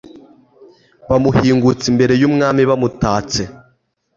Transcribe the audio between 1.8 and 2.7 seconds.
imbere y’umwami